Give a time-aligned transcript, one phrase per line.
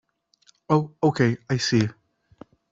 [0.67, 1.87] Oh okay, I see.